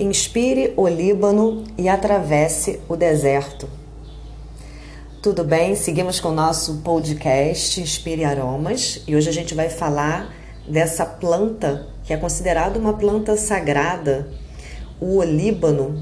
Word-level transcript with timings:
Inspire 0.00 0.74
o 0.76 0.86
Líbano 0.86 1.64
e 1.76 1.88
atravesse 1.88 2.78
o 2.88 2.94
deserto. 2.94 3.68
Tudo 5.20 5.42
bem? 5.42 5.74
Seguimos 5.74 6.20
com 6.20 6.28
o 6.28 6.34
nosso 6.34 6.76
podcast 6.84 7.80
Inspire 7.80 8.24
Aromas 8.24 9.02
e 9.08 9.16
hoje 9.16 9.28
a 9.28 9.32
gente 9.32 9.56
vai 9.56 9.68
falar 9.68 10.32
dessa 10.68 11.04
planta 11.04 11.88
que 12.04 12.12
é 12.12 12.16
considerada 12.16 12.78
uma 12.78 12.92
planta 12.92 13.36
sagrada, 13.36 14.28
o 15.00 15.16
olíbano, 15.16 16.00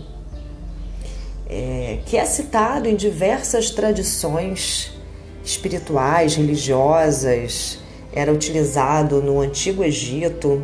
é, 1.49 2.01
que 2.05 2.19
é 2.19 2.25
citado 2.27 2.87
em 2.91 2.97
diversas 2.97 3.71
tradições 3.71 4.93
espirituais, 5.43 6.35
religiosas, 6.35 7.79
era 8.13 8.31
utilizado 8.31 9.23
no 9.23 9.41
Antigo 9.41 9.83
Egito, 9.83 10.63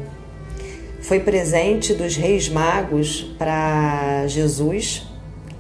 foi 1.02 1.18
presente 1.18 1.92
dos 1.92 2.16
reis 2.16 2.48
magos 2.48 3.34
para 3.36 4.24
Jesus, 4.28 5.04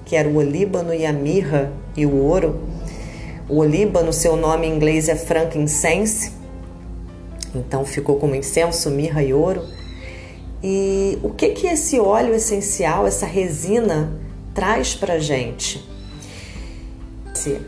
que 0.04 0.14
era 0.14 0.28
o 0.28 0.36
olíbano 0.36 0.94
e 0.94 1.04
a 1.04 1.12
mirra 1.12 1.72
e 1.96 2.06
o 2.06 2.14
ouro. 2.14 2.60
O 3.48 3.58
olíbano, 3.58 4.12
seu 4.12 4.36
nome 4.36 4.68
em 4.68 4.74
inglês 4.74 5.08
é 5.08 5.16
frankincense, 5.16 6.32
então 7.52 7.84
ficou 7.84 8.16
como 8.16 8.36
incenso, 8.36 8.88
mirra 8.88 9.22
e 9.22 9.34
ouro. 9.34 9.66
E 10.62 11.18
o 11.24 11.30
que 11.30 11.48
que 11.48 11.66
esse 11.66 11.98
óleo 11.98 12.34
essencial, 12.34 13.04
essa 13.04 13.26
resina, 13.26 14.16
traz 14.54 14.94
para 14.94 15.18
gente? 15.18 15.84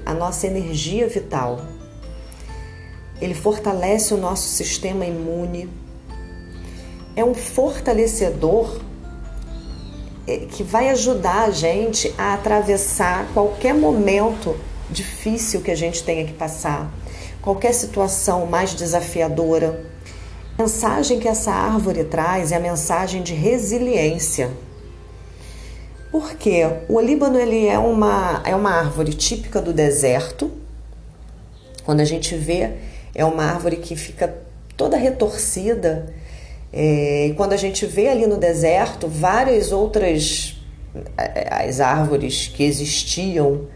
A 0.06 0.14
nossa 0.14 0.46
energia 0.46 1.08
vital. 1.08 1.60
Ele 3.20 3.34
fortalece 3.34 4.14
o 4.14 4.16
nosso 4.16 4.46
sistema 4.46 5.04
imune, 5.04 5.68
é 7.16 7.24
um 7.24 7.34
fortalecedor 7.34 8.80
é, 10.26 10.38
que 10.38 10.62
vai 10.62 10.88
ajudar 10.90 11.44
a 11.44 11.50
gente 11.50 12.12
a 12.16 12.34
atravessar 12.34 13.28
qualquer 13.32 13.74
momento 13.74 14.56
difícil 14.90 15.60
que 15.60 15.70
a 15.70 15.74
gente 15.74 16.02
tenha 16.02 16.24
que 16.24 16.32
passar, 16.32 16.90
qualquer 17.40 17.72
situação 17.72 18.46
mais 18.46 18.74
desafiadora. 18.74 19.84
A 20.56 20.62
mensagem 20.62 21.18
que 21.18 21.28
essa 21.28 21.52
árvore 21.52 22.04
traz 22.04 22.52
é 22.52 22.56
a 22.56 22.60
mensagem 22.60 23.22
de 23.22 23.34
resiliência. 23.34 24.50
Porque 26.10 26.62
o 26.88 26.94
olíbano 26.94 27.38
ele 27.38 27.66
é 27.66 27.78
uma, 27.78 28.40
é 28.44 28.54
uma 28.54 28.70
árvore 28.70 29.12
típica 29.14 29.60
do 29.60 29.72
deserto. 29.72 30.50
Quando 31.84 32.00
a 32.00 32.04
gente 32.04 32.36
vê, 32.36 32.74
é 33.14 33.24
uma 33.24 33.44
árvore 33.44 33.78
que 33.78 33.96
fica 33.96 34.32
toda 34.76 34.96
retorcida, 34.96 36.14
é, 36.76 37.32
quando 37.36 37.52
a 37.52 37.56
gente 37.56 37.86
vê 37.86 38.08
ali 38.08 38.26
no 38.26 38.36
deserto 38.36 39.06
várias 39.06 39.70
outras 39.70 40.56
é, 41.16 41.68
as 41.68 41.80
árvores 41.80 42.48
que 42.48 42.64
existiam 42.64 43.68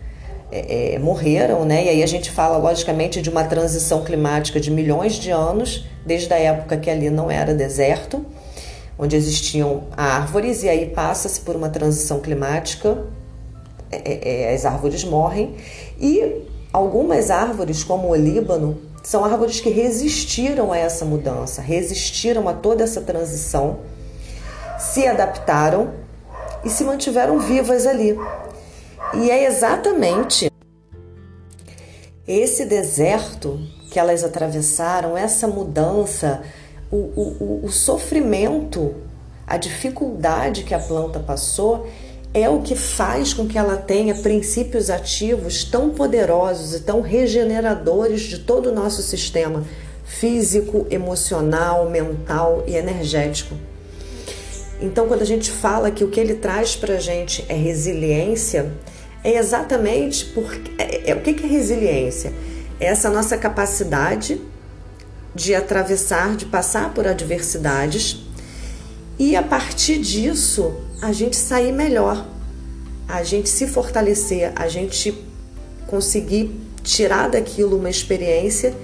é, 0.51 0.95
é, 0.95 0.99
morreram, 0.99 1.65
né? 1.65 1.85
E 1.85 1.89
aí 1.91 2.03
a 2.03 2.07
gente 2.07 2.31
fala 2.31 2.57
logicamente 2.57 3.23
de 3.23 3.31
uma 3.31 3.45
transição 3.45 4.03
climática 4.03 4.59
de 4.59 4.71
milhões 4.71 5.15
de 5.15 5.31
anos, 5.31 5.87
desde 6.05 6.33
a 6.33 6.39
época 6.39 6.77
que 6.77 6.91
ali 6.91 7.09
não 7.09 7.31
era 7.31 7.55
deserto, 7.55 8.25
onde 8.99 9.15
existiam 9.15 9.85
árvores, 9.97 10.65
e 10.65 10.69
aí 10.69 10.87
passa-se 10.87 11.41
por 11.43 11.55
uma 11.55 11.69
transição 11.69 12.19
climática, 12.19 13.05
é, 13.93 14.47
é, 14.49 14.55
as 14.55 14.65
árvores 14.65 15.05
morrem, 15.05 15.55
e 16.01 16.43
algumas 16.73 17.31
árvores, 17.31 17.85
como 17.85 18.09
o 18.09 18.17
Líbano, 18.17 18.88
são 19.03 19.25
árvores 19.25 19.61
que 19.61 19.71
resistiram 19.71 20.73
a 20.73 20.79
essa 20.79 21.05
mudança, 21.05 21.63
resistiram 21.63 22.49
a 22.49 22.53
toda 22.53 22.85
essa 22.85 23.01
transição, 23.01 23.81
se 24.79 25.07
adaptaram 25.07 25.93
e 26.65 26.71
se 26.71 26.85
mantiveram 26.85 27.39
vivas 27.39 27.87
ali. 27.87 28.19
E 29.15 29.31
é 29.31 29.45
exatamente 29.45 30.51
esse 32.27 32.67
deserto 32.67 33.59
que 33.91 33.99
elas 33.99 34.23
atravessaram, 34.23 35.17
essa 35.17 35.49
mudança, 35.49 36.43
o, 36.91 36.97
o, 36.97 37.61
o 37.65 37.71
sofrimento, 37.71 38.95
a 39.47 39.57
dificuldade 39.57 40.63
que 40.63 40.75
a 40.75 40.79
planta 40.79 41.19
passou 41.21 41.87
é 42.35 42.49
o 42.49 42.61
que 42.61 42.77
faz 42.77 43.33
com 43.33 43.47
que 43.47 43.57
ela 43.57 43.77
tenha 43.77 44.15
princípios 44.15 44.91
ativos 44.91 45.65
tão 45.65 45.91
poderosos 45.91 46.75
e 46.75 46.81
tão 46.81 47.01
regeneradores 47.01 48.23
de 48.23 48.39
todo 48.39 48.71
o 48.71 48.75
nosso 48.75 49.03
sistema 49.03 49.65
físico, 50.05 50.87
emocional, 50.91 51.89
mental 51.89 52.65
e 52.67 52.75
energético. 52.75 53.55
Então, 54.81 55.09
quando 55.09 55.23
a 55.23 55.27
gente 55.27 55.51
fala 55.51 55.91
que 55.91 56.05
o 56.05 56.09
que 56.09 56.21
ele 56.21 56.35
traz 56.35 56.77
para 56.77 56.95
a 56.95 57.01
gente 57.01 57.45
é 57.49 57.55
resiliência, 57.55 58.73
é 59.25 59.37
exatamente 59.37 60.27
porque. 60.27 60.71
É, 60.79 61.11
é, 61.11 61.15
o 61.15 61.21
que, 61.21 61.31
é 61.31 61.47
resiliência? 61.47 62.33
É 62.79 62.87
essa 62.87 63.11
nossa 63.11 63.37
capacidade 63.37 64.41
de 65.35 65.55
atravessar, 65.55 66.37
de 66.37 66.47
passar 66.47 66.95
por 66.95 67.07
adversidades 67.07 68.28
e 69.19 69.35
a 69.35 69.43
partir 69.43 69.99
disso 69.99 70.75
a 71.03 71.13
gente 71.13 71.37
sair 71.37 71.73
melhor, 71.73 72.27
a 73.09 73.23
gente 73.23 73.49
se 73.49 73.67
fortalecer, 73.67 74.53
a 74.55 74.69
gente 74.69 75.13
conseguir 75.87 76.51
tirar 76.83 77.29
daquilo 77.29 77.77
uma 77.77 77.91
experiência 77.91 78.75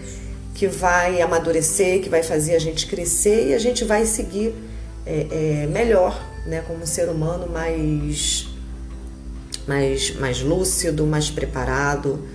que 0.55 0.67
vai 0.67 1.21
amadurecer, 1.21 2.00
que 2.00 2.09
vai 2.09 2.22
fazer 2.22 2.55
a 2.55 2.59
gente 2.59 2.87
crescer 2.87 3.50
e 3.50 3.55
a 3.55 3.59
gente 3.59 3.84
vai 3.84 4.06
seguir 4.06 4.55
é, 5.05 5.27
é, 5.31 5.67
melhor, 5.67 6.21
né, 6.47 6.62
como 6.66 6.87
ser 6.87 7.09
humano 7.09 7.49
mais, 7.49 8.49
mais, 9.66 10.15
mais 10.16 10.41
lúcido, 10.41 11.06
mais 11.06 11.31
preparado, 11.31 12.27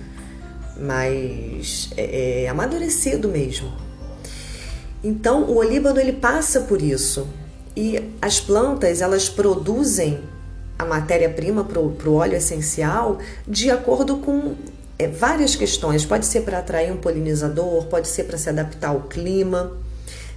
mais 0.78 1.90
é, 1.96 2.44
é 2.44 2.48
amadurecido 2.48 3.28
mesmo. 3.28 3.72
Então 5.02 5.44
o 5.44 5.56
olíbano 5.56 5.98
ele 5.98 6.12
passa 6.12 6.60
por 6.60 6.80
isso. 6.80 7.26
E 7.76 8.12
as 8.20 8.40
plantas 8.40 9.00
elas 9.00 9.28
produzem 9.28 10.20
a 10.78 10.84
matéria-prima 10.84 11.64
para 11.64 11.78
o 11.78 12.14
óleo 12.14 12.36
essencial 12.36 13.18
de 13.46 13.70
acordo 13.70 14.18
com 14.18 14.54
é, 14.98 15.06
várias 15.08 15.54
questões. 15.54 16.04
Pode 16.04 16.26
ser 16.26 16.42
para 16.42 16.58
atrair 16.58 16.92
um 16.92 16.96
polinizador, 16.96 17.86
pode 17.86 18.08
ser 18.08 18.24
para 18.24 18.36
se 18.36 18.48
adaptar 18.48 18.88
ao 18.88 19.02
clima, 19.02 19.72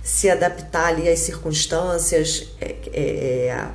se 0.04 0.30
adaptar 0.30 0.88
ali 0.88 1.10
às 1.10 1.20
circunstâncias, 1.20 2.50
é, 2.60 2.76
é, 2.94 3.68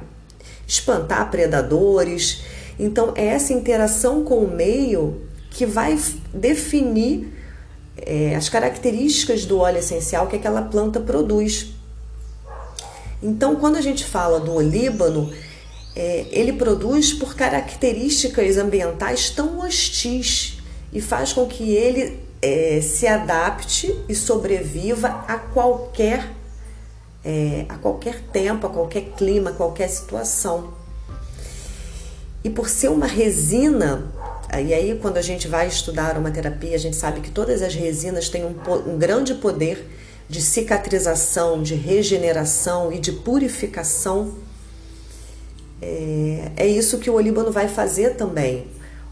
espantar 0.66 1.30
predadores. 1.30 2.42
Então, 2.78 3.12
é 3.16 3.26
essa 3.26 3.52
interação 3.52 4.22
com 4.22 4.38
o 4.38 4.50
meio 4.50 5.22
que 5.50 5.66
vai 5.66 5.98
definir 6.32 7.32
é, 7.96 8.34
as 8.36 8.48
características 8.48 9.44
do 9.44 9.58
óleo 9.58 9.78
essencial 9.78 10.26
que 10.26 10.36
aquela 10.36 10.62
planta 10.62 11.00
produz. 11.00 11.74
Então, 13.22 13.56
quando 13.56 13.76
a 13.76 13.80
gente 13.80 14.04
fala 14.04 14.38
do 14.38 14.54
olíbano, 14.54 15.32
é, 15.96 16.26
ele 16.30 16.52
produz 16.52 17.12
por 17.12 17.34
características 17.34 18.56
ambientais 18.56 19.30
tão 19.30 19.58
hostis 19.58 20.58
e 20.92 21.00
faz 21.00 21.32
com 21.32 21.46
que 21.46 21.74
ele 21.74 22.20
é, 22.40 22.80
se 22.80 23.06
adapte 23.06 23.94
e 24.08 24.14
sobreviva 24.14 25.08
a 25.26 25.38
qualquer 25.38 26.38
é, 27.24 27.66
a 27.68 27.74
qualquer 27.74 28.22
tempo, 28.32 28.66
a 28.66 28.70
qualquer 28.70 29.12
clima, 29.16 29.50
a 29.50 29.52
qualquer 29.52 29.88
situação. 29.88 30.72
E 32.42 32.48
por 32.48 32.68
ser 32.68 32.88
uma 32.88 33.06
resina, 33.06 34.06
e 34.52 34.72
aí 34.72 34.98
quando 35.02 35.18
a 35.18 35.22
gente 35.22 35.48
vai 35.48 35.66
estudar 35.66 36.16
uma 36.16 36.30
terapia, 36.30 36.76
a 36.76 36.78
gente 36.78 36.96
sabe 36.96 37.20
que 37.20 37.30
todas 37.30 37.60
as 37.60 37.74
resinas 37.74 38.28
têm 38.28 38.44
um, 38.44 38.54
um 38.86 38.96
grande 38.96 39.34
poder 39.34 39.84
de 40.28 40.42
cicatrização, 40.42 41.62
de 41.62 41.74
regeneração 41.74 42.92
e 42.92 42.98
de 42.98 43.12
purificação. 43.12 44.34
É, 45.80 46.52
é 46.56 46.66
isso 46.66 46.98
que 46.98 47.08
o 47.08 47.14
olíbano 47.14 47.50
vai 47.50 47.68
fazer 47.68 48.14
também. 48.16 48.66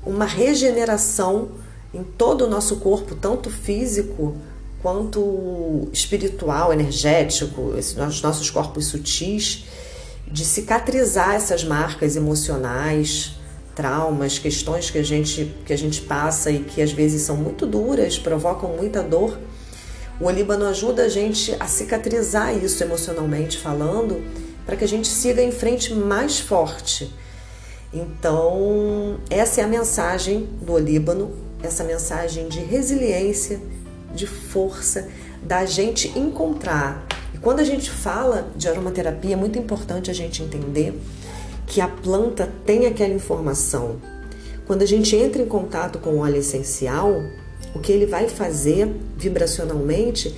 Uma 0.04 0.26
regeneração 0.26 1.48
em 1.94 2.02
todo 2.02 2.44
o 2.44 2.50
nosso 2.50 2.76
corpo, 2.76 3.14
tanto 3.14 3.48
físico 3.48 4.36
quanto 4.82 5.88
espiritual, 5.92 6.72
energético, 6.72 7.60
os 7.72 8.22
nossos 8.22 8.50
corpos 8.50 8.86
sutis, 8.86 9.64
de 10.30 10.44
cicatrizar 10.44 11.34
essas 11.34 11.64
marcas 11.64 12.14
emocionais, 12.14 13.32
traumas, 13.74 14.38
questões 14.38 14.90
que 14.90 14.98
a 14.98 15.02
gente 15.02 15.54
que 15.64 15.72
a 15.72 15.78
gente 15.78 16.00
passa 16.02 16.50
e 16.50 16.60
que 16.60 16.82
às 16.82 16.92
vezes 16.92 17.22
são 17.22 17.36
muito 17.36 17.66
duras, 17.66 18.18
provocam 18.18 18.76
muita 18.76 19.02
dor 19.02 19.38
o 20.20 20.26
Olíbano 20.26 20.64
ajuda 20.66 21.04
a 21.04 21.08
gente 21.08 21.54
a 21.60 21.66
cicatrizar 21.66 22.56
isso 22.56 22.82
emocionalmente 22.82 23.58
falando, 23.58 24.22
para 24.64 24.76
que 24.76 24.84
a 24.84 24.88
gente 24.88 25.08
siga 25.08 25.42
em 25.42 25.52
frente 25.52 25.92
mais 25.92 26.40
forte. 26.40 27.12
Então, 27.92 29.18
essa 29.30 29.60
é 29.60 29.64
a 29.64 29.68
mensagem 29.68 30.48
do 30.60 30.72
Olíbano, 30.72 31.32
essa 31.62 31.84
mensagem 31.84 32.48
de 32.48 32.60
resiliência, 32.60 33.60
de 34.14 34.26
força, 34.26 35.08
da 35.42 35.64
gente 35.64 36.18
encontrar. 36.18 37.06
E 37.34 37.38
quando 37.38 37.60
a 37.60 37.64
gente 37.64 37.90
fala 37.90 38.48
de 38.56 38.68
aromaterapia, 38.68 39.34
é 39.34 39.36
muito 39.36 39.58
importante 39.58 40.10
a 40.10 40.14
gente 40.14 40.42
entender 40.42 40.98
que 41.66 41.80
a 41.80 41.88
planta 41.88 42.50
tem 42.64 42.86
aquela 42.86 43.12
informação. 43.12 44.00
Quando 44.66 44.82
a 44.82 44.86
gente 44.86 45.14
entra 45.14 45.42
em 45.42 45.46
contato 45.46 45.98
com 45.98 46.10
o 46.10 46.18
óleo 46.18 46.36
essencial, 46.36 47.22
o 47.76 47.78
que 47.78 47.92
ele 47.92 48.06
vai 48.06 48.26
fazer 48.26 48.90
vibracionalmente 49.16 50.34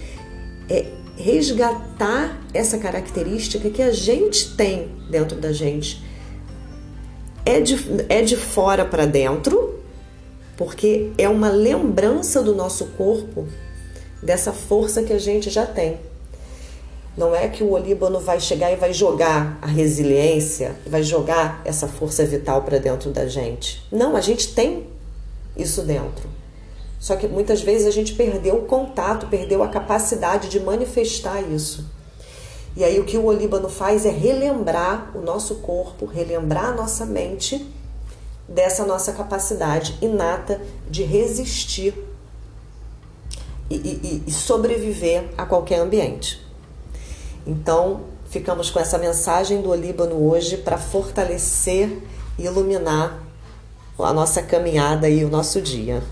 é 0.69 0.87
resgatar 1.17 2.41
essa 2.53 2.79
característica 2.79 3.71
que 3.71 3.81
a 3.81 3.93
gente 3.93 4.57
tem 4.57 4.89
dentro 5.09 5.39
da 5.39 5.53
gente. 5.53 6.05
É 7.47 7.61
de, 7.61 7.77
é 8.09 8.23
de 8.23 8.37
fora 8.37 8.85
para 8.85 9.07
dentro, 9.07 9.79
porque 10.57 11.13
é 11.17 11.29
uma 11.29 11.49
lembrança 11.49 12.43
do 12.43 12.55
nosso 12.55 12.87
corpo 12.97 13.47
dessa 14.21 14.53
força 14.53 15.05
que 15.05 15.13
a 15.13 15.19
gente 15.19 15.49
já 15.49 15.65
tem. 15.65 15.97
Não 17.17 17.35
é 17.35 17.49
que 17.49 17.63
o 17.63 17.71
olíbano 17.71 18.19
vai 18.19 18.41
chegar 18.41 18.73
e 18.73 18.77
vai 18.77 18.93
jogar 18.93 19.59
a 19.63 19.67
resiliência, 19.67 20.75
vai 20.87 21.05
jogar 21.05 21.63
essa 21.65 21.87
força 21.87 22.25
vital 22.25 22.63
para 22.63 22.79
dentro 22.79 23.11
da 23.11 23.27
gente. 23.27 23.83
Não, 23.93 24.17
a 24.17 24.21
gente 24.21 24.53
tem 24.55 24.87
isso 25.57 25.83
dentro. 25.83 26.38
Só 26.99 27.17
que 27.17 27.29
muitas 27.29 27.63
vezes 27.63 27.87
a 27.87 27.91
gente 27.91 28.15
perdeu 28.15 28.57
o 28.57 28.65
contato, 28.65 29.27
perdeu 29.29 29.63
a 29.63 29.69
capacidade 29.69 30.49
de 30.49 30.59
manifestar 30.59 31.41
isso. 31.41 31.87
E 32.77 32.85
aí 32.85 32.99
o 32.99 33.05
que 33.05 33.17
o 33.17 33.25
olíbano 33.25 33.69
faz 33.69 34.05
é 34.05 34.11
relembrar 34.11 35.11
o 35.17 35.21
nosso 35.21 35.57
corpo, 35.57 36.07
relembrar 36.07 36.67
a 36.67 36.73
nossa 36.73 37.05
mente 37.05 37.67
dessa 38.49 38.85
nossa 38.85 39.13
capacidade 39.13 39.99
inata 40.01 40.61
de 40.89 41.03
resistir 41.03 41.95
e, 43.71 43.75
e, 43.77 44.25
e 44.27 44.33
sobreviver 44.33 45.29
a 45.37 45.45
qualquer 45.45 45.81
ambiente. 45.81 46.45
Então, 47.47 48.03
ficamos 48.31 48.71
com 48.71 48.79
essa 48.79 48.99
mensagem 48.99 49.61
do 49.61 49.71
Olíbano 49.71 50.17
hoje 50.29 50.57
para 50.57 50.79
fortalecer 50.79 51.99
e 52.39 52.45
iluminar 52.45 53.23
a 53.99 54.13
nossa 54.13 54.43
caminhada 54.43 55.09
e 55.09 55.25
o 55.25 55.29
nosso 55.29 55.61
dia. 55.61 56.03